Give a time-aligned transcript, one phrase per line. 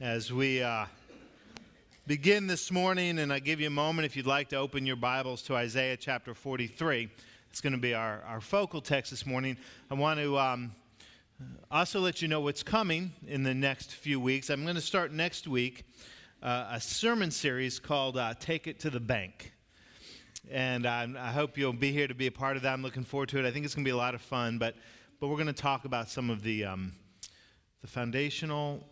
[0.00, 0.86] as we uh,
[2.08, 4.96] begin this morning, and I give you a moment if you'd like to open your
[4.96, 7.08] Bibles to Isaiah chapter 43.
[7.50, 9.56] It's going to be our, our focal text this morning.
[9.88, 10.72] I want to um,
[11.70, 14.50] also let you know what's coming in the next few weeks.
[14.50, 15.84] I'm going to start next week
[16.42, 19.52] uh, a sermon series called uh, Take It to the Bank.
[20.50, 22.72] And I hope you'll be here to be a part of that.
[22.72, 23.46] I'm looking forward to it.
[23.46, 24.74] I think it's going to be a lot of fun, but,
[25.20, 26.92] but we're going to talk about some of the, um,
[27.80, 28.84] the foundational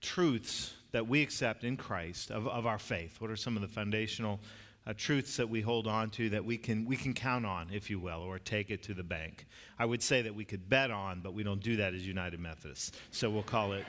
[0.00, 3.20] truths that we accept in Christ of, of our faith?
[3.20, 4.40] What are some of the foundational
[4.86, 7.90] uh, truths that we hold on to that we can, we can count on, if
[7.90, 9.46] you will, or take it to the bank?
[9.78, 12.40] I would say that we could bet on, but we don't do that as United
[12.40, 12.92] Methodists.
[13.10, 13.84] So we'll call it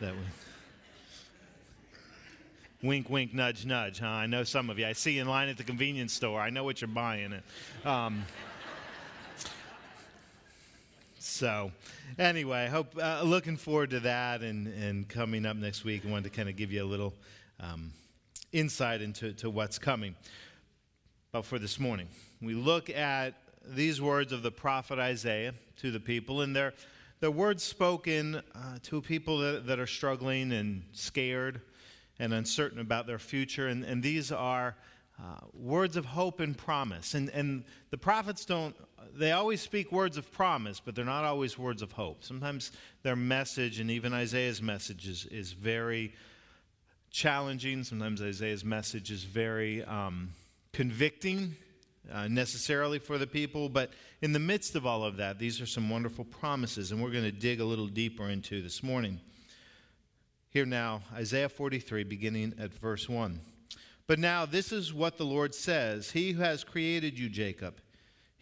[0.00, 0.12] that.
[0.12, 0.20] Way.
[2.82, 4.06] Wink, wink, nudge, nudge, huh?
[4.06, 4.86] I know some of you.
[4.86, 6.38] I see you in line at the convenience store.
[6.38, 7.34] I know what you're buying.
[7.82, 8.26] Um,
[11.34, 11.72] so,
[12.16, 16.06] anyway, hope uh, looking forward to that and, and coming up next week.
[16.06, 17.12] I wanted to kind of give you a little
[17.58, 17.90] um,
[18.52, 20.14] insight into to what's coming.
[21.32, 22.06] But for this morning,
[22.40, 23.34] we look at
[23.66, 26.72] these words of the prophet Isaiah to the people, and they're,
[27.18, 31.60] they're words spoken uh, to people that, that are struggling and scared
[32.20, 33.66] and uncertain about their future.
[33.66, 34.76] And, and these are
[35.18, 37.14] uh, words of hope and promise.
[37.14, 38.76] And, and the prophets don't
[39.16, 42.24] they always speak words of promise, but they're not always words of hope.
[42.24, 46.12] Sometimes their message, and even Isaiah's message, is, is very
[47.10, 47.84] challenging.
[47.84, 50.30] Sometimes Isaiah's message is very um,
[50.72, 51.56] convicting,
[52.12, 53.68] uh, necessarily for the people.
[53.68, 53.90] But
[54.20, 57.24] in the midst of all of that, these are some wonderful promises, and we're going
[57.24, 59.20] to dig a little deeper into this morning.
[60.50, 63.40] Here now, Isaiah 43, beginning at verse 1.
[64.06, 67.80] But now, this is what the Lord says He who has created you, Jacob,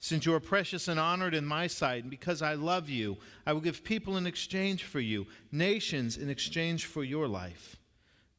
[0.00, 3.52] Since you are precious and honored in my sight, and because I love you, I
[3.52, 7.76] will give people in exchange for you, nations in exchange for your life.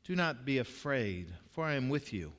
[0.05, 2.31] Do not be afraid, for I am with you.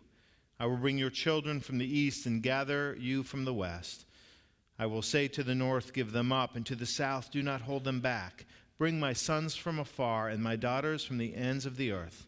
[0.58, 4.06] I will bring your children from the east and gather you from the west.
[4.78, 7.60] I will say to the north, Give them up, and to the south, Do not
[7.60, 8.46] hold them back.
[8.78, 12.26] Bring my sons from afar and my daughters from the ends of the earth.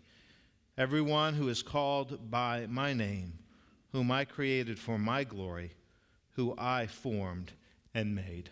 [0.76, 3.38] Everyone who is called by my name,
[3.92, 5.72] whom I created for my glory
[6.32, 7.52] who I formed
[7.94, 8.50] and made.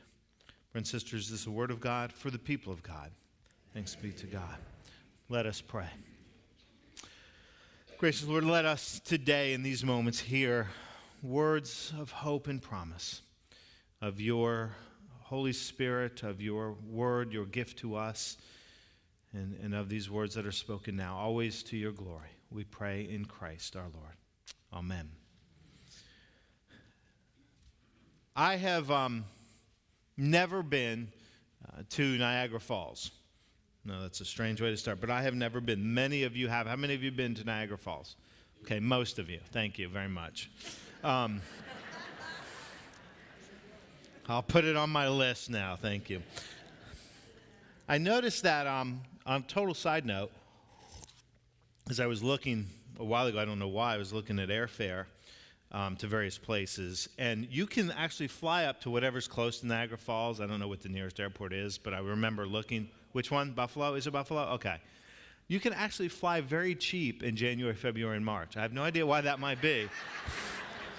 [0.73, 3.11] Brothers and sisters, this is the word of God for the people of God.
[3.75, 4.57] Thanks be to God.
[5.29, 5.89] Let us pray.
[7.99, 10.69] Gracious Lord, let us today in these moments hear
[11.23, 13.23] words of hope and promise
[14.01, 14.75] of your
[15.21, 18.39] Holy Spirit, of your word, your gift to us,
[19.33, 22.31] and, and of these words that are spoken now, always to your glory.
[22.51, 24.17] We pray in Christ our Lord.
[24.73, 25.20] Amen.
[28.37, 29.25] I have um,
[30.17, 31.09] never been
[31.67, 33.11] uh, to Niagara Falls.
[33.85, 35.95] No, that's a strange way to start, but I have never been.
[35.95, 36.67] Many of you have.
[36.67, 38.17] How many of you been to Niagara Falls?
[38.63, 39.41] Okay, most of you.
[39.53, 40.51] Thank you very much.
[41.03, 41.41] Um,
[44.29, 45.77] I'll put it on my list now.
[45.77, 46.23] Thank you.
[47.89, 50.31] I noticed that um, on total side note,
[51.89, 52.67] as I was looking
[52.99, 55.07] a while ago, I don't know why, I was looking at airfare
[55.73, 57.09] um, to various places.
[57.19, 60.41] And you can actually fly up to whatever's close to Niagara Falls.
[60.41, 62.89] I don't know what the nearest airport is, but I remember looking.
[63.13, 63.53] Which one?
[63.53, 63.95] Buffalo?
[63.95, 64.43] Is it Buffalo?
[64.55, 64.77] Okay.
[65.49, 68.57] You can actually fly very cheap in January, February, and March.
[68.57, 69.89] I have no idea why that might be.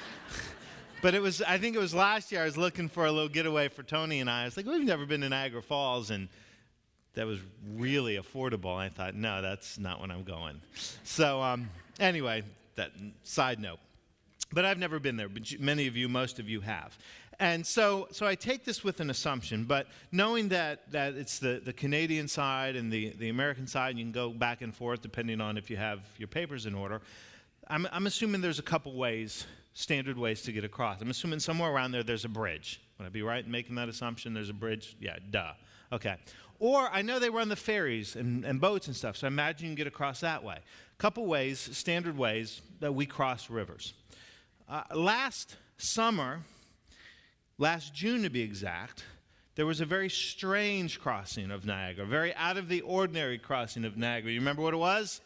[1.01, 3.29] but it was, I think it was last year, I was looking for a little
[3.29, 4.41] getaway for Tony and I.
[4.41, 6.11] I was like, we've never been to Niagara Falls.
[6.11, 6.27] And
[7.13, 7.39] that was
[7.75, 8.75] really affordable.
[8.75, 10.61] I thought, no, that's not when I'm going.
[11.03, 11.69] So, um,
[11.99, 12.43] anyway,
[12.75, 12.91] that
[13.23, 13.79] side note.
[14.53, 16.97] But I've never been there, but many of you, most of you have.
[17.39, 21.61] And so, so I take this with an assumption, but knowing that, that it's the,
[21.63, 25.41] the Canadian side and the, the American side, you can go back and forth depending
[25.41, 27.01] on if you have your papers in order,
[27.67, 31.01] I'm, I'm assuming there's a couple ways, standard ways to get across.
[31.01, 32.81] I'm assuming somewhere around there there's a bridge.
[32.99, 34.33] Would I be right in making that assumption?
[34.33, 34.95] There's a bridge?
[34.99, 35.53] Yeah, duh.
[35.91, 36.17] Okay.
[36.59, 39.65] Or I know they run the ferries and, and boats and stuff, so I imagine
[39.65, 40.57] you can get across that way.
[40.57, 43.93] A couple ways, standard ways that we cross rivers.
[44.71, 46.39] Uh, last summer,
[47.57, 49.03] last June to be exact,
[49.55, 53.97] there was a very strange crossing of Niagara, very out of the ordinary crossing of
[53.97, 54.31] Niagara.
[54.31, 55.19] You remember what it was?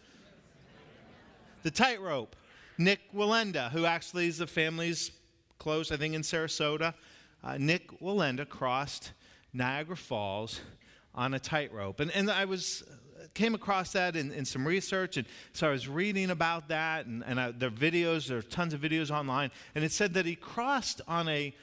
[1.61, 2.35] the tightrope.
[2.79, 5.11] Nik Wallenda, who actually is the family's
[5.59, 6.95] close, I think, in Sarasota.
[7.43, 9.11] Uh, Nik Wallenda crossed
[9.53, 10.59] Niagara Falls
[11.13, 11.99] on a tightrope.
[11.99, 12.83] And, and I was
[13.33, 17.23] came across that in, in some research, and so I was reading about that, and,
[17.25, 20.25] and I, there are videos, there are tons of videos online, and it said that
[20.25, 21.53] he crossed on a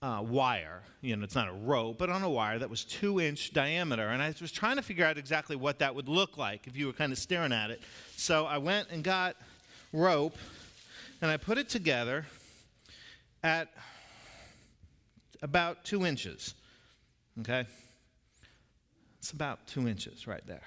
[0.00, 0.82] uh, wire.
[1.00, 4.08] You know, it's not a rope, but on a wire that was two inch diameter.
[4.08, 6.86] And I was trying to figure out exactly what that would look like if you
[6.86, 7.82] were kind of staring at it.
[8.16, 9.36] So I went and got
[9.92, 10.36] rope
[11.20, 12.26] and I put it together
[13.42, 13.68] at
[15.42, 16.54] about two inches.
[17.40, 17.66] Okay?
[19.18, 20.62] It's about two inches right there.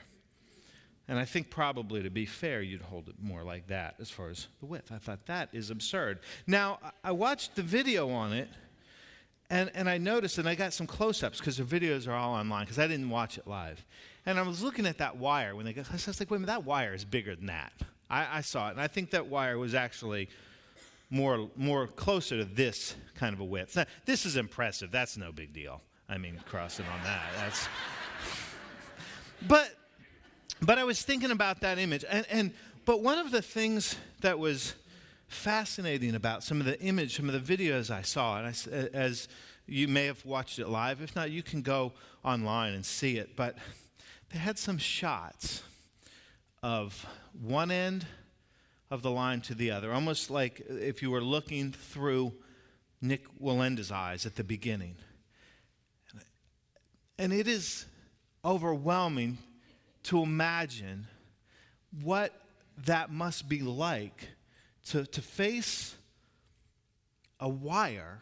[1.08, 4.30] And I think probably to be fair, you'd hold it more like that as far
[4.30, 4.92] as the width.
[4.92, 6.20] I thought that is absurd.
[6.48, 8.50] Now, I watched the video on it
[9.52, 12.34] and, and I noticed, and I got some close ups because the videos are all
[12.34, 13.86] online because I didn't watch it live.
[14.26, 16.40] And I was looking at that wire when they got, I was like, wait a
[16.40, 17.74] minute, that wire is bigger than that.
[18.10, 20.30] I, I saw it, and I think that wire was actually
[21.10, 23.76] more, more closer to this kind of a width.
[23.76, 24.90] Now, this is impressive.
[24.90, 25.82] That's no big deal.
[26.08, 27.22] I mean, crossing on that.
[27.36, 27.68] That's.
[29.50, 29.76] but,
[30.62, 32.54] but I was thinking about that image, and, and
[32.86, 34.74] but one of the things that was
[35.32, 38.38] fascinating about some of the image, some of the videos I saw.
[38.38, 39.30] And I, as
[39.66, 41.94] you may have watched it live, if not, you can go
[42.24, 43.36] online and see it.
[43.36, 43.58] But
[44.32, 45.64] they had some shots
[46.62, 47.06] of
[47.42, 48.06] one end
[48.90, 52.34] of the line to the other, almost like if you were looking through
[53.02, 54.96] Nik Wallenda's eyes at the beginning.
[57.18, 57.86] And it is
[58.44, 59.38] overwhelming
[60.04, 61.08] to imagine
[62.02, 62.34] what
[62.86, 64.30] that must be like
[64.88, 65.96] to, to face
[67.40, 68.20] a wire,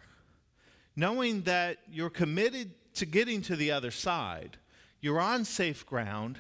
[0.96, 4.58] knowing that you're committed to getting to the other side,
[5.02, 6.38] you're on safe ground,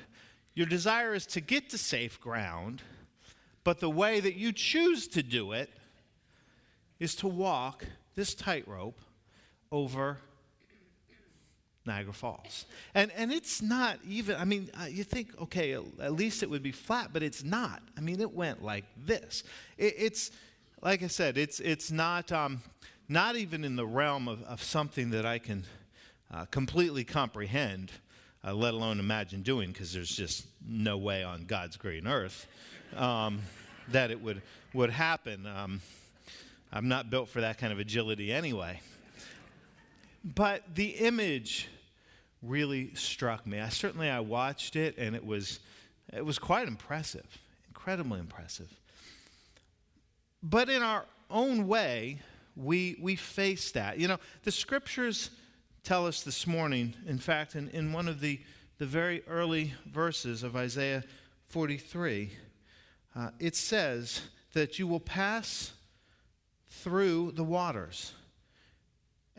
[0.54, 2.82] your desire is to get to safe ground,
[3.64, 5.70] but the way that you choose to do it
[7.00, 9.00] is to walk this tightrope
[9.72, 10.18] over
[11.86, 12.66] Niagara Falls.
[12.94, 16.64] And, and it's not even, I mean, uh, you think, okay, at least it would
[16.64, 17.82] be flat, but it's not.
[17.98, 19.44] I mean, it went like this.
[19.78, 20.32] It, it's,
[20.82, 22.62] like I said, it's, it's not, um,
[23.08, 25.66] not even in the realm of, of something that I can
[26.32, 27.92] uh, completely comprehend,
[28.46, 32.46] uh, let alone imagine doing, because there's just no way on God's green earth
[32.96, 33.40] um,
[33.90, 34.42] that it would,
[34.74, 35.48] would happen.
[35.48, 35.82] Um,
[36.72, 38.80] I'm not built for that kind of agility anyway.
[40.24, 41.68] But the image
[42.42, 43.60] really struck me.
[43.60, 45.60] I certainly I watched it and it was
[46.12, 47.26] it was quite impressive,
[47.68, 48.74] incredibly impressive.
[50.42, 52.20] But in our own way,
[52.56, 54.00] we we face that.
[54.00, 55.30] You know, the scriptures
[55.84, 58.40] tell us this morning, in fact, in, in one of the,
[58.78, 61.04] the very early verses of Isaiah
[61.48, 62.32] 43,
[63.16, 64.22] uh, it says
[64.54, 65.74] that you will pass
[66.68, 68.14] through the waters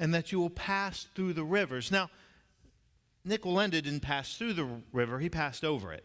[0.01, 1.93] and that you will pass through the rivers.
[1.93, 2.11] Now,
[3.23, 6.05] Nik Wallenda didn't pass through the river, he passed over it.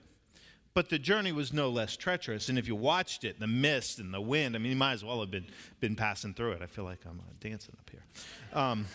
[0.73, 2.49] But the journey was no less treacherous.
[2.49, 5.05] And if you watched it, the mist and the wind, I mean, you might as
[5.05, 5.45] well have been,
[5.79, 6.61] been passing through it.
[6.61, 8.03] I feel like I'm uh, dancing up here.
[8.51, 8.85] Um,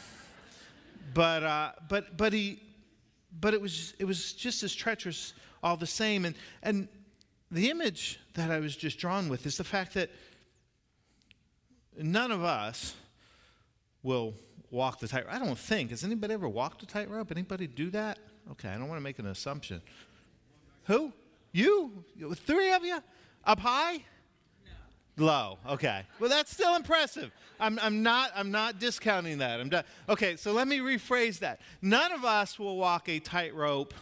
[1.14, 2.62] but, uh, but, but, he,
[3.40, 5.32] but it, was, it was just as treacherous
[5.62, 6.26] all the same.
[6.26, 6.86] And, and
[7.50, 10.10] the image that I was just drawn with is the fact that
[11.96, 12.94] none of us
[14.02, 14.34] will
[14.70, 15.34] walk the tightrope.
[15.34, 15.90] I don't think.
[15.90, 17.30] Has anybody ever walked a tightrope?
[17.30, 18.18] Anybody do that?
[18.52, 19.82] Okay, I don't want to make an assumption.
[20.84, 21.12] Who?
[21.52, 22.04] You?
[22.34, 22.98] Three of you?
[23.44, 24.04] Up high?
[25.16, 25.24] No.
[25.24, 25.58] Low.
[25.68, 26.02] Okay.
[26.18, 27.32] Well, that's still impressive.
[27.58, 29.60] I'm, I'm, not, I'm not discounting that.
[29.60, 29.84] I'm done.
[30.08, 31.60] Okay, so let me rephrase that.
[31.82, 33.94] None of us will walk a tightrope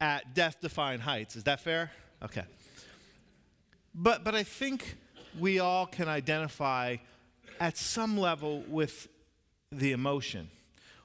[0.00, 1.36] at death defying heights.
[1.36, 1.90] Is that fair?
[2.22, 2.44] Okay.
[3.94, 4.96] But, but I think
[5.38, 6.96] we all can identify
[7.60, 9.08] at some level with
[9.72, 10.48] the emotion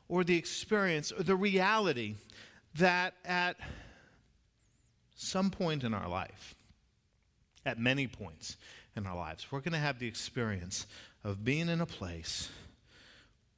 [0.07, 2.15] or the experience or the reality
[2.75, 3.57] that at
[5.15, 6.55] some point in our life,
[7.65, 8.57] at many points
[8.95, 10.85] in our lives, we're going to have the experience
[11.23, 12.49] of being in a place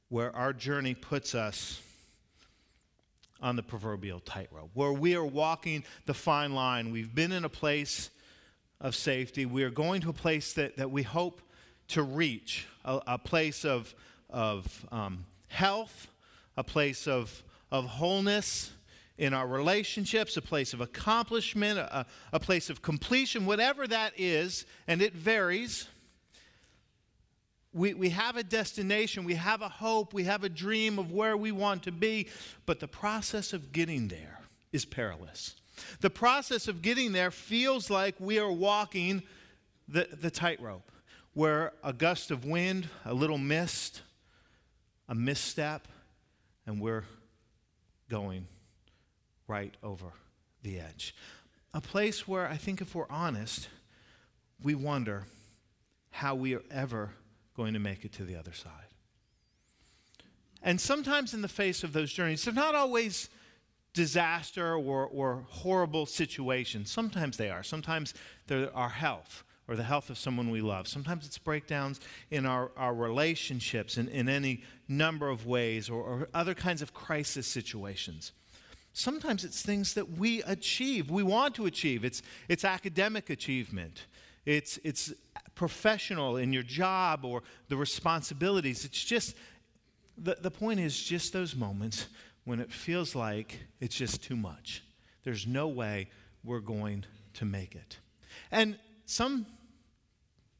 [0.08, 1.80] where our journey puts us
[3.40, 6.90] on the proverbial tightrope, where we are walking the fine line.
[6.92, 8.10] We've been in a place
[8.80, 9.44] of safety.
[9.44, 11.42] We are going to a place that, that we hope
[11.88, 13.94] to reach, a, a place of,
[14.30, 16.08] of um, health,
[16.56, 18.72] a place of, of wholeness
[19.18, 24.66] in our relationships, a place of accomplishment, a, a place of completion, whatever that is,
[24.86, 25.88] and it varies.
[27.72, 31.36] we, we have a destination, we have a hope, we have a dream of where
[31.36, 32.28] we want to be,
[32.64, 34.40] but the process of getting there
[34.72, 35.54] is perilous.
[36.00, 39.22] The process of getting there feels like we are walking
[39.88, 40.90] the, the tightrope,
[41.34, 44.02] where a gust of wind, a little mist,
[45.08, 45.88] a misstep,
[46.66, 47.04] and we're
[48.08, 48.46] going
[49.48, 50.06] right over
[50.62, 51.14] the edge.
[51.74, 53.68] A place where I think if we're honest,
[54.62, 55.26] we wonder
[56.10, 57.10] how we are ever
[57.56, 58.72] going to make it to the other side.
[60.62, 63.28] And sometimes, in the face of those journeys, they're not always
[63.92, 66.90] disaster or, or horrible situations.
[66.90, 67.62] Sometimes they are.
[67.62, 68.14] Sometimes
[68.46, 70.86] they're our health or the health of someone we love.
[70.86, 76.28] Sometimes it's breakdowns in our, our relationships in, in any number of ways or, or
[76.34, 78.32] other kinds of crisis situations.
[78.92, 82.04] Sometimes it's things that we achieve, we want to achieve.
[82.04, 84.06] It's, it's academic achievement,
[84.44, 85.12] it's, it's
[85.54, 88.84] professional in your job or the responsibilities.
[88.84, 89.36] It's just,
[90.16, 92.06] the, the point is just those moments
[92.44, 94.82] when it feels like it's just too much.
[95.24, 96.08] There's no way
[96.44, 97.04] we're going
[97.34, 97.98] to make it.
[98.50, 99.46] And some,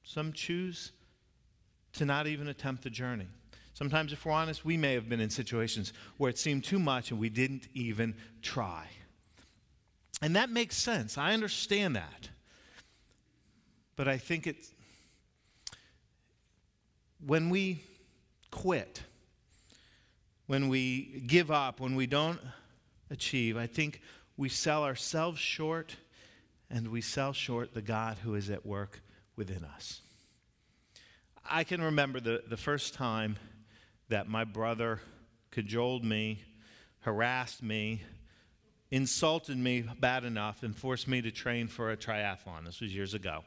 [0.07, 0.93] some choose
[1.95, 3.27] to not even attempt the journey.
[3.75, 7.11] Sometimes, if we're honest, we may have been in situations where it seemed too much
[7.11, 8.87] and we didn't even try.
[10.23, 11.19] And that makes sense.
[11.19, 12.31] I understand that.
[13.97, 14.73] But I think it's
[17.27, 17.83] when we
[18.51, 19.03] quit,
[20.47, 22.39] when we give up, when we don't
[23.11, 24.01] achieve, I think
[24.37, 25.97] we sell ourselves short
[26.71, 29.01] and we sell short the God who is at work
[29.37, 30.01] within us.
[31.49, 33.37] I can remember the, the first time
[34.09, 35.01] that my brother
[35.51, 36.43] cajoled me,
[37.01, 38.03] harassed me,
[38.91, 42.65] insulted me bad enough, and forced me to train for a triathlon.
[42.65, 43.45] This was years ago.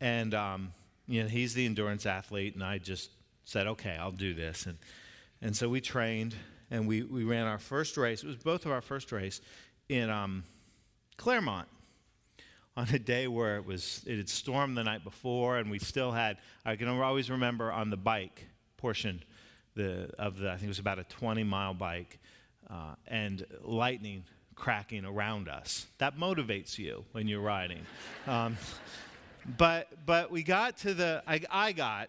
[0.00, 0.72] And, um,
[1.06, 3.10] you know, he's the endurance athlete, and I just
[3.44, 4.66] said, okay, I'll do this.
[4.66, 4.78] And,
[5.40, 6.34] and so we trained,
[6.70, 8.22] and we, we ran our first race.
[8.22, 9.40] It was both of our first race
[9.88, 10.44] in um,
[11.16, 11.68] Clermont
[12.76, 16.10] on a day where it was it had stormed the night before and we still
[16.10, 19.22] had i can always remember on the bike portion
[19.76, 22.18] the, of the i think it was about a 20 mile bike
[22.70, 25.86] uh, and lightning cracking around us.
[25.98, 27.80] That motivates you when you're riding.
[28.26, 28.56] Um,
[29.58, 32.08] but but we got to the I, I got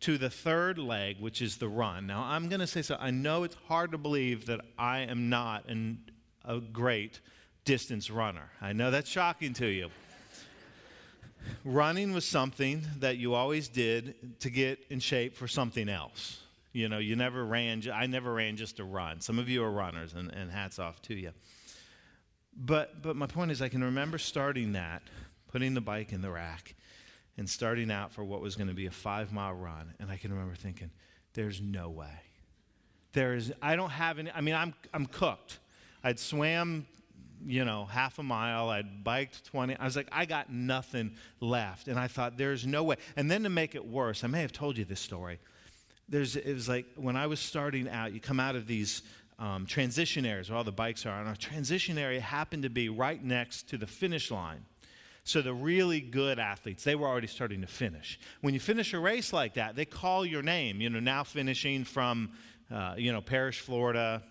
[0.00, 2.08] to the third leg which is the run.
[2.08, 5.28] Now i'm going to say so i know it's hard to believe that i am
[5.28, 6.00] not an,
[6.44, 7.20] a great
[7.70, 9.88] distance runner i know that's shocking to you
[11.64, 16.40] running was something that you always did to get in shape for something else
[16.72, 19.70] you know you never ran i never ran just to run some of you are
[19.70, 21.30] runners and, and hats off to you
[22.56, 25.02] but but my point is i can remember starting that
[25.50, 26.74] putting the bike in the rack
[27.36, 29.94] and starting out for what was going to be a five mile run.
[29.98, 30.90] And I can remember thinking,
[31.32, 32.20] there's no way.
[33.12, 35.58] There is, I don't have any, I mean, I'm, I'm cooked.
[36.04, 36.86] I'd swam,
[37.44, 38.68] you know, half a mile.
[38.68, 39.76] I'd biked 20.
[39.76, 41.88] I was like, I got nothing left.
[41.88, 42.96] And I thought, there's no way.
[43.16, 45.38] And then to make it worse, I may have told you this story.
[46.08, 49.02] There's, it was like when I was starting out, you come out of these
[49.38, 52.88] um, transition areas where all the bikes are, and our transition area happened to be
[52.88, 54.64] right next to the finish line.
[55.24, 58.18] So the really good athletes, they were already starting to finish.
[58.40, 60.80] When you finish a race like that, they call your name.
[60.80, 62.32] You know, now finishing from,
[62.70, 64.22] uh, you know, Parrish, Florida,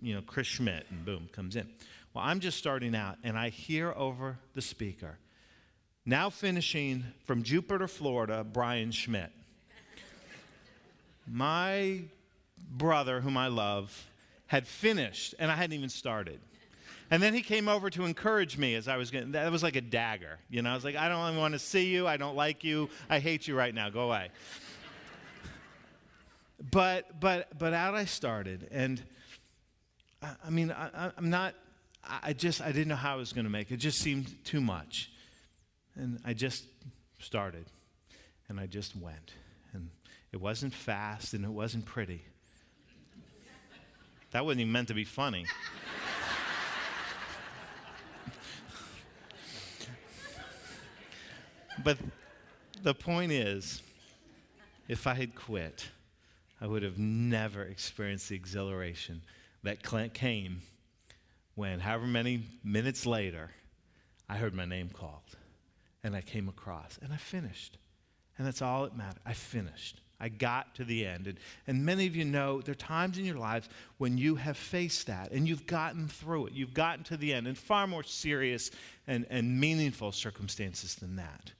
[0.00, 1.68] you know, Chris Schmidt, and boom, comes in.
[2.14, 5.18] Well, I'm just starting out, and I hear over the speaker,
[6.04, 9.30] now finishing from Jupiter, Florida, Brian Schmidt.
[11.26, 12.02] My
[12.70, 14.06] brother, whom I love,
[14.46, 16.40] had finished, and I hadn't even started.
[17.10, 19.76] And then he came over to encourage me as I was getting, that was like
[19.76, 20.38] a dagger.
[20.50, 22.06] You know, I was like, I don't want to see you.
[22.06, 22.88] I don't like you.
[23.08, 23.90] I hate you right now.
[23.90, 24.30] Go away.
[26.70, 28.68] but, but, but out I started.
[28.70, 29.02] And
[30.22, 31.54] I, I mean, I, I'm not,
[32.04, 33.74] I just, I didn't know how I was going to make it.
[33.74, 35.10] It just seemed too much.
[35.94, 36.64] And I just
[37.20, 37.66] started.
[38.48, 39.32] And I just went.
[39.72, 39.90] And
[40.32, 42.22] it wasn't fast and it wasn't pretty.
[44.32, 45.46] That wasn't even meant to be funny.
[51.84, 51.98] But
[52.82, 53.82] the point is,
[54.88, 55.88] if I had quit,
[56.60, 59.22] I would have never experienced the exhilaration
[59.62, 59.82] that
[60.14, 60.62] came
[61.54, 63.50] when, however many minutes later,
[64.28, 65.36] I heard my name called
[66.02, 67.78] and I came across and I finished.
[68.38, 69.20] And that's all that mattered.
[69.26, 70.00] I finished.
[70.18, 71.26] I got to the end.
[71.26, 73.68] And, and many of you know there are times in your lives
[73.98, 76.52] when you have faced that and you've gotten through it.
[76.52, 78.70] You've gotten to the end in far more serious
[79.06, 81.52] and, and meaningful circumstances than that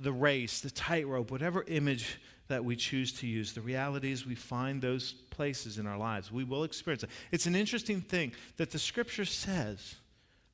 [0.00, 2.18] the race, the tightrope, whatever image
[2.50, 3.52] that we choose to use.
[3.52, 6.30] The reality is we find those places in our lives.
[6.30, 7.10] We will experience it.
[7.32, 9.96] It's an interesting thing that the scripture says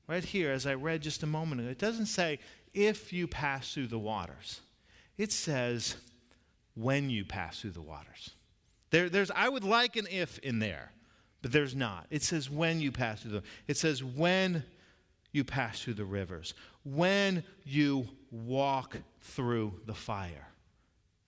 [0.07, 1.71] right here, as I read just a moment ago.
[1.71, 2.39] It doesn't say
[2.75, 4.61] if you pass through the waters,
[5.19, 5.97] it says
[6.75, 8.31] when you pass through the waters.
[8.91, 10.93] There, there's, I would like an if in there,
[11.43, 12.07] but there's not.
[12.11, 14.63] It says when you pass through the, it says when
[15.33, 20.47] you pass through the rivers, when you walk through the fire.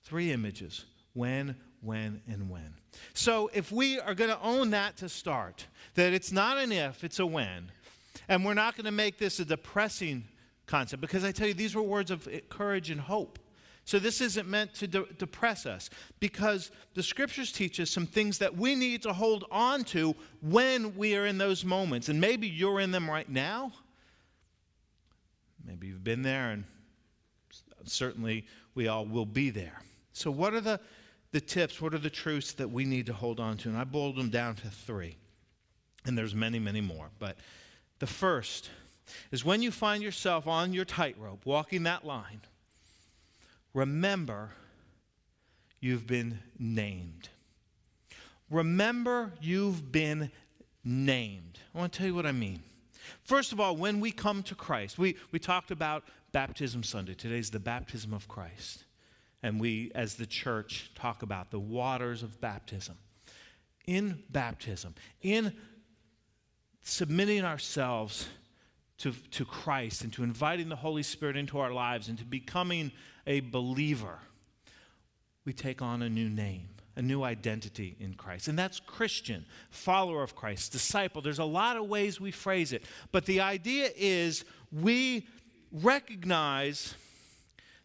[0.09, 2.73] Three images when, when, and when.
[3.12, 7.05] So if we are going to own that to start, that it's not an if,
[7.05, 7.71] it's a when,
[8.27, 10.25] and we're not going to make this a depressing
[10.65, 13.38] concept, because I tell you, these were words of courage and hope.
[13.85, 18.38] So this isn't meant to de- depress us, because the scriptures teach us some things
[18.38, 22.09] that we need to hold on to when we are in those moments.
[22.09, 23.73] And maybe you're in them right now.
[25.67, 26.65] Maybe you've been there, and
[27.85, 29.83] certainly we all will be there.
[30.18, 30.80] So, what are the,
[31.30, 31.80] the tips?
[31.80, 33.68] What are the truths that we need to hold on to?
[33.68, 35.16] And I boiled them down to three.
[36.04, 37.10] And there's many, many more.
[37.20, 37.37] But
[38.00, 38.70] the first
[39.30, 42.40] is when you find yourself on your tightrope, walking that line,
[43.72, 44.50] remember
[45.80, 47.28] you've been named.
[48.50, 50.32] Remember you've been
[50.82, 51.60] named.
[51.75, 52.60] I want to tell you what I mean.
[53.22, 57.14] First of all, when we come to Christ, we, we talked about Baptism Sunday.
[57.14, 58.84] Today's the baptism of Christ
[59.42, 62.97] and we, as the church, talk about the waters of baptism.
[63.87, 65.54] In baptism, in
[66.83, 68.28] submitting ourselves
[68.99, 72.92] to, to Christ and to inviting the Holy Spirit into our lives and to becoming
[73.26, 74.18] a believer,
[75.45, 78.49] we take on a new name, a new identity in Christ.
[78.49, 81.23] And that's Christian, follower of Christ, disciple.
[81.23, 82.85] There's a lot of ways we phrase it.
[83.12, 85.26] But the idea is we
[85.73, 86.95] recognize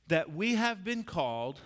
[0.07, 1.59] that we have been called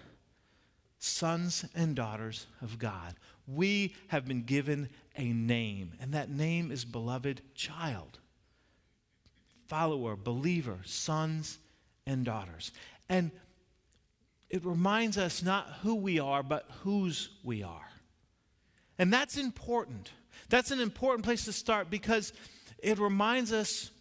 [1.00, 3.16] sons and daughters of God.
[3.48, 8.20] We have been given a name, and that name is beloved child,
[9.68, 11.60] follower, believer, sons
[12.06, 12.72] and daughters.
[13.10, 13.32] And
[14.50, 17.88] it reminds us not who we are, but whose we are.
[18.98, 20.12] And that's important.
[20.50, 22.34] That's an important place to start because
[22.80, 23.92] it reminds us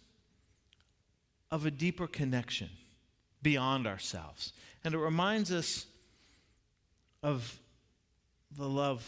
[1.51, 2.69] of a deeper connection
[3.41, 4.53] beyond ourselves.
[4.83, 5.85] And it reminds us
[7.23, 7.59] of
[8.55, 9.05] the love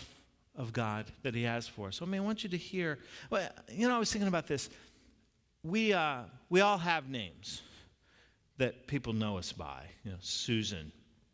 [0.56, 1.98] of God that He has for us.
[1.98, 3.00] So, I mean, I want you to hear.
[3.30, 4.70] Well, you know, I was thinking about this.
[5.64, 7.62] We, uh, we all have names
[8.58, 9.86] that people know us by.
[10.04, 10.92] You know, Susan,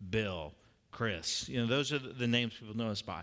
[0.10, 0.54] Bill,
[0.92, 1.50] Chris.
[1.50, 3.22] You know, those are the names people know us by.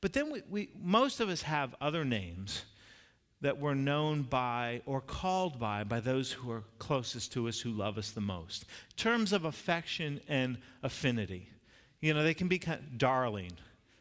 [0.00, 2.64] But then we, we most of us have other names
[3.42, 7.70] that we're known by or called by by those who are closest to us, who
[7.70, 8.64] love us the most.
[8.96, 11.48] Terms of affection and affinity.
[12.00, 13.52] You know, they can be kind of darling,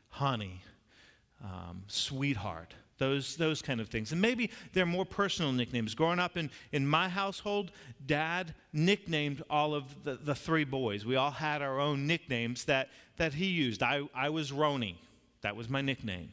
[0.10, 0.62] honey,
[1.43, 4.12] um, sweetheart, those, those kind of things.
[4.12, 5.95] And maybe they're more personal nicknames.
[5.95, 7.71] Growing up in, in my household,
[8.06, 11.04] dad nicknamed all of the, the three boys.
[11.04, 13.82] We all had our own nicknames that, that he used.
[13.82, 14.95] I, I was Roni,
[15.41, 16.32] that was my nickname.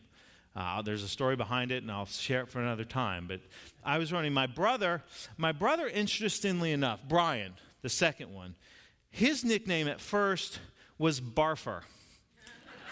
[0.59, 3.29] Uh, there's a story behind it, and I'll share it for another time.
[3.29, 3.41] But
[3.85, 4.33] I was running.
[4.33, 5.05] My brother,
[5.37, 8.57] my brother, interestingly enough, Brian, the second one,
[9.09, 10.59] his nickname at first
[10.99, 11.83] was Barfer.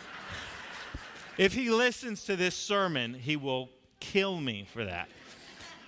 [1.39, 5.09] if he listens to this sermon, he will kill me for that.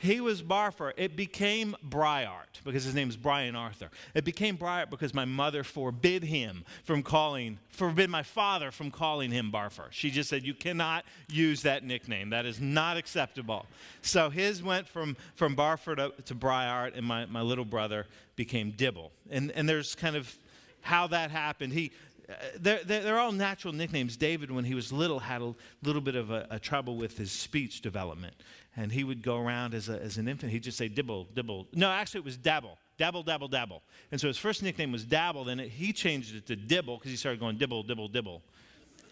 [0.00, 0.92] He was Barfer.
[0.96, 3.90] It became Bryart because his name is Brian Arthur.
[4.14, 9.30] It became Bryart because my mother forbid him from calling, forbid my father from calling
[9.30, 9.90] him Barfer.
[9.90, 12.30] She just said, You cannot use that nickname.
[12.30, 13.66] That is not acceptable.
[14.02, 18.06] So his went from, from Barfer to, to Bryart, and my, my little brother
[18.36, 19.10] became Dibble.
[19.30, 20.32] And, and there's kind of
[20.80, 21.72] how that happened.
[21.72, 21.90] He,
[22.28, 24.16] uh, they're, they're, all natural nicknames.
[24.16, 27.32] David, when he was little, had a little bit of a, a trouble with his
[27.32, 28.34] speech development
[28.78, 30.52] and he would go around as, a, as an infant.
[30.52, 31.66] He'd just say dibble, dibble.
[31.74, 33.82] No, actually, it was dabble, dabble, dabble, dabble.
[34.12, 35.42] And so his first nickname was Dabble.
[35.42, 38.40] Then it, he changed it to Dibble because he started going dibble, dibble, dibble.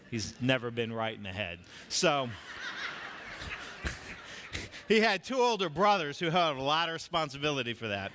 [0.08, 1.58] He's never been right in the head.
[1.88, 2.28] So
[4.88, 8.12] he had two older brothers who had a lot of responsibility for that.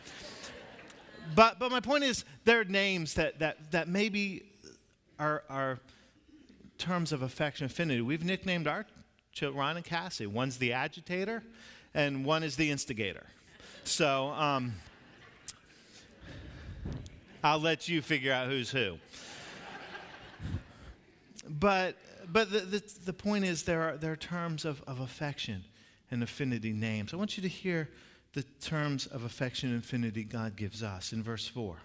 [1.36, 4.46] But, but my point is, there are names that, that, that maybe
[5.20, 5.80] are, are
[6.78, 8.00] terms of affection affinity.
[8.00, 8.86] We've nicknamed our
[9.42, 10.28] Ron and Cassie.
[10.28, 11.44] One's the agitator,
[11.94, 13.26] and one is the instigator.
[13.84, 14.74] So um,
[17.44, 18.98] I'll let you figure out who's who.
[21.50, 21.98] But,
[22.32, 25.64] but the, the, the point is, there are, there are terms of, of affection
[26.12, 27.14] and affinity names.
[27.14, 27.90] I want you to hear
[28.34, 31.78] the terms of affection and affinity God gives us in verse 4.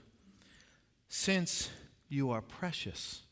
[1.09, 1.71] Since
[2.09, 3.23] you are precious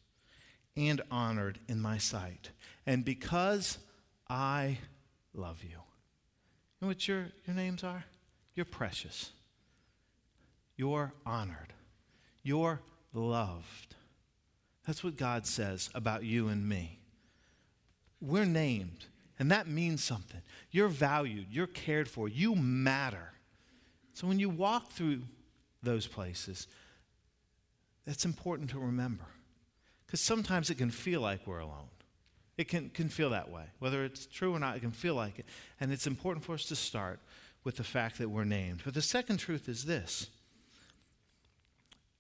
[0.77, 2.51] and honored in my sight.
[2.87, 3.79] And because
[4.29, 4.79] I
[5.33, 5.71] love you.
[5.71, 5.77] You
[6.83, 8.05] know what your, your names are?
[8.55, 9.33] You're precious.
[10.77, 11.73] You're honored.
[12.43, 12.81] You're
[13.13, 13.95] loved.
[14.87, 16.99] That's what God says about you and me.
[18.21, 19.07] We're named,
[19.39, 20.41] and that means something.
[20.71, 23.33] You're valued, you're cared for, you matter.
[24.15, 25.23] So when you walk through
[25.83, 26.67] those places,
[28.07, 29.25] that's important to remember.
[30.07, 31.89] Because sometimes it can feel like we're alone.
[32.57, 33.65] It can, can feel that way.
[33.81, 35.47] Whether it's true or not, it can feel like it.
[35.81, 37.19] And it's important for us to start
[37.65, 38.83] with the fact that we're named.
[38.85, 40.29] But the second truth is this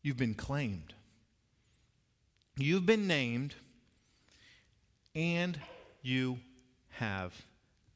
[0.02, 0.94] you've been claimed.
[2.56, 3.54] You've been named,
[5.14, 5.58] and
[6.02, 6.38] you
[6.90, 7.34] have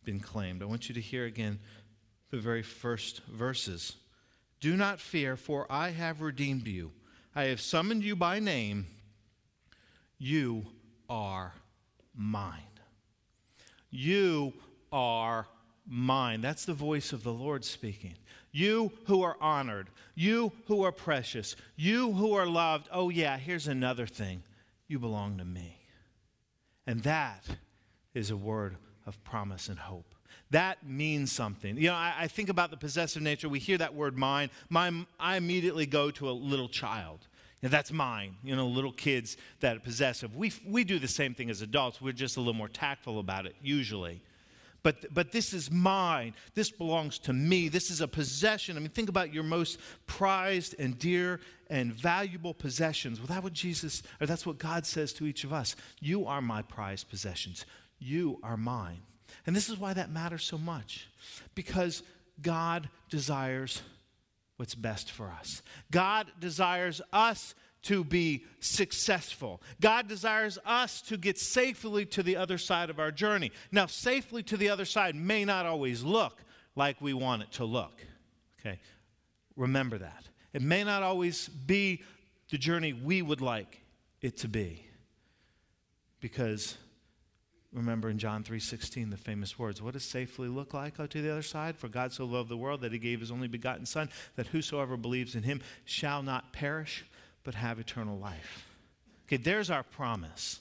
[0.04, 0.62] been claimed.
[0.62, 1.60] I want you to hear again
[2.30, 3.94] the very first verses.
[4.60, 6.90] Do not fear, for I have redeemed you.
[7.36, 8.86] I have summoned you by name.
[10.18, 10.66] You
[11.08, 11.52] are
[12.18, 12.60] mine.
[13.90, 14.52] You
[14.92, 15.46] are
[15.86, 16.42] mine.
[16.42, 18.14] That's the voice of the Lord speaking.
[18.52, 22.88] You who are honored, you who are precious, you who are loved.
[22.92, 24.42] Oh, yeah, here's another thing
[24.88, 25.78] you belong to me.
[26.86, 27.44] And that
[28.14, 28.76] is a word
[29.06, 30.14] of promise and hope.
[30.50, 31.76] That means something.
[31.76, 33.48] You know, I, I think about the possessive nature.
[33.48, 34.50] We hear that word mine.
[34.70, 35.06] mine.
[35.20, 37.27] I immediately go to a little child.
[37.60, 38.36] That's mine.
[38.44, 40.36] You know, little kids that are possessive.
[40.36, 42.00] We, we do the same thing as adults.
[42.00, 44.22] We're just a little more tactful about it, usually.
[44.84, 46.34] But, but this is mine.
[46.54, 47.68] This belongs to me.
[47.68, 48.76] This is a possession.
[48.76, 53.18] I mean, think about your most prized and dear and valuable possessions.
[53.18, 55.74] Well, that's what Jesus, or that's what God says to each of us.
[56.00, 57.66] You are my prized possessions.
[57.98, 59.02] You are mine.
[59.46, 61.08] And this is why that matters so much.
[61.54, 62.02] Because
[62.40, 63.82] God desires
[64.58, 65.62] what's best for us.
[65.90, 69.62] God desires us to be successful.
[69.80, 73.52] God desires us to get safely to the other side of our journey.
[73.70, 76.42] Now, safely to the other side may not always look
[76.74, 78.04] like we want it to look.
[78.60, 78.80] Okay?
[79.56, 80.24] Remember that.
[80.52, 82.02] It may not always be
[82.50, 83.80] the journey we would like
[84.20, 84.84] it to be.
[86.20, 86.76] Because
[87.72, 91.42] remember in John 3:16 the famous words, what does safely look like to the other
[91.42, 91.76] side?
[91.76, 94.96] For God so loved the world that he gave his only begotten son that whosoever
[94.96, 97.04] believes in him shall not perish
[97.44, 98.66] but have eternal life.
[99.26, 100.60] Okay, there's our promise.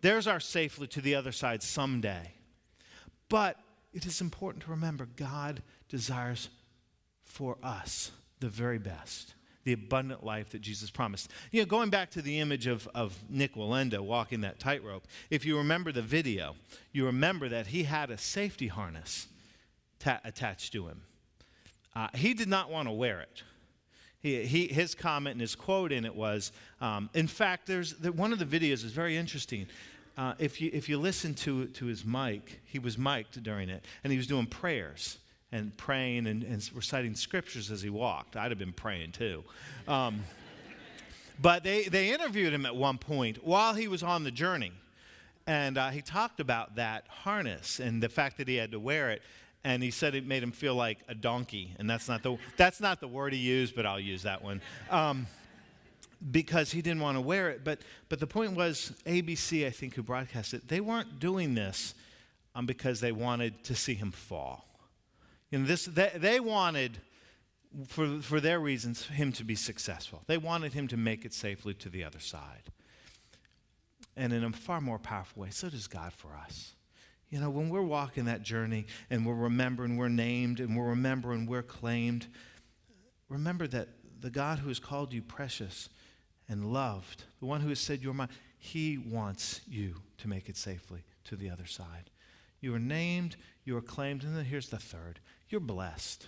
[0.00, 2.32] There's our safely to the other side someday.
[3.28, 3.56] But
[3.92, 6.48] it is important to remember God desires
[7.22, 11.30] for us the very best the abundant life that Jesus promised.
[11.50, 15.44] You know, going back to the image of, of Nik Wallenda walking that tightrope, if
[15.44, 16.56] you remember the video,
[16.92, 19.26] you remember that he had a safety harness
[19.98, 21.02] ta- attached to him.
[21.94, 23.42] Uh, he did not want to wear it.
[24.20, 28.12] He, he, his comment and his quote in it was, um, in fact, there's the,
[28.12, 29.66] one of the videos is very interesting.
[30.16, 33.84] Uh, if, you, if you listen to, to his mic, he was mic'd during it,
[34.04, 35.18] and he was doing prayers
[35.52, 38.36] and praying and, and reciting scriptures as he walked.
[38.36, 39.44] I'd have been praying too.
[39.88, 40.22] Um,
[41.40, 44.72] but they, they interviewed him at one point while he was on the journey.
[45.46, 49.10] And uh, he talked about that harness and the fact that he had to wear
[49.10, 49.22] it.
[49.64, 51.74] And he said it made him feel like a donkey.
[51.78, 54.60] And that's not the, that's not the word he used, but I'll use that one.
[54.90, 55.26] Um,
[56.30, 57.64] because he didn't want to wear it.
[57.64, 61.94] But, but the point was, ABC, I think, who broadcast it, they weren't doing this
[62.54, 64.69] um, because they wanted to see him fall.
[65.52, 66.98] Know, this, they, they wanted,
[67.88, 70.22] for, for their reasons, him to be successful.
[70.26, 72.70] They wanted him to make it safely to the other side.
[74.16, 76.74] And in a far more powerful way, so does God for us.
[77.30, 81.46] You know, when we're walking that journey and we're remembering we're named and we're remembering
[81.46, 82.26] we're claimed,
[83.28, 83.88] remember that
[84.20, 85.88] the God who has called you precious
[86.48, 90.56] and loved, the one who has said you're mine, he wants you to make it
[90.56, 92.10] safely to the other side.
[92.60, 96.26] You are named, you are claimed, and then here's the third you're blessed.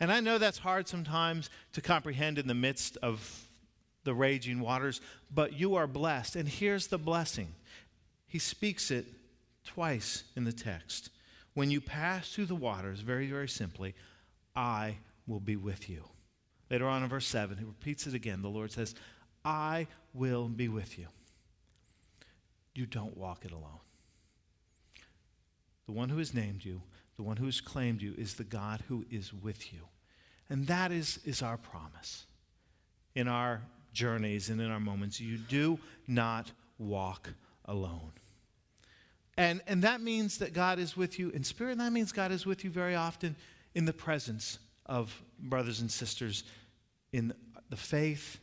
[0.00, 3.48] And I know that's hard sometimes to comprehend in the midst of
[4.02, 5.00] the raging waters,
[5.32, 6.36] but you are blessed.
[6.36, 7.54] And here's the blessing
[8.26, 9.06] He speaks it
[9.64, 11.10] twice in the text.
[11.54, 13.94] When you pass through the waters, very, very simply,
[14.56, 16.04] I will be with you.
[16.70, 18.42] Later on in verse 7, he repeats it again.
[18.42, 18.94] The Lord says,
[19.44, 21.06] I will be with you.
[22.74, 23.80] You don't walk it alone.
[25.86, 26.82] The one who has named you
[27.16, 29.80] the one who has claimed you, is the God who is with you.
[30.50, 32.26] And that is, is our promise
[33.14, 35.20] in our journeys and in our moments.
[35.20, 37.30] You do not walk
[37.64, 38.12] alone.
[39.36, 42.30] And, and that means that God is with you in spirit, and that means God
[42.30, 43.34] is with you very often
[43.74, 46.44] in the presence of brothers and sisters
[47.12, 47.32] in
[47.70, 48.38] the faith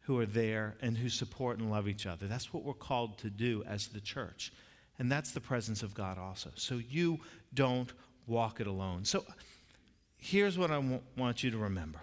[0.00, 2.26] who are there and who support and love each other.
[2.26, 4.52] That's what we're called to do as the church.
[4.98, 6.50] And that's the presence of God also.
[6.56, 7.20] So you
[7.54, 7.92] don't
[8.26, 9.04] walk it alone.
[9.04, 9.24] So
[10.16, 12.00] here's what I w- want you to remember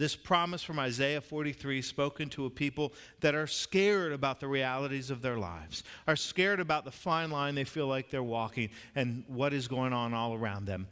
[0.00, 5.10] this promise from Isaiah 43 spoken to a people that are scared about the realities
[5.10, 9.24] of their lives, are scared about the fine line they feel like they're walking and
[9.28, 10.88] what is going on all around them.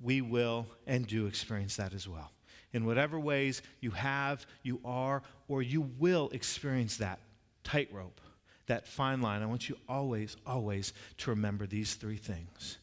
[0.00, 2.32] We will and do experience that as well.
[2.72, 7.20] In whatever ways you have, you are, or you will experience that
[7.62, 8.20] tightrope,
[8.66, 12.78] that fine line, I want you always, always to remember these three things.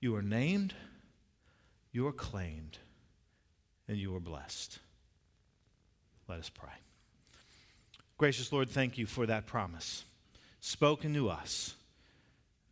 [0.00, 0.74] You are named,
[1.92, 2.78] you are claimed,
[3.88, 4.78] and you are blessed.
[6.28, 6.68] Let us pray.
[8.16, 10.04] Gracious Lord, thank you for that promise
[10.60, 11.74] spoken to us.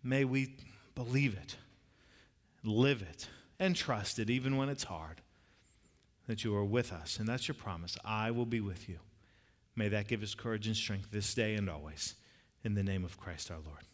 [0.03, 0.57] May we
[0.95, 1.57] believe it,
[2.63, 3.29] live it,
[3.59, 5.21] and trust it even when it's hard
[6.27, 7.19] that you are with us.
[7.19, 7.97] And that's your promise.
[8.05, 8.99] I will be with you.
[9.77, 12.15] May that give us courage and strength this day and always.
[12.66, 13.85] In the name of Christ our Lord.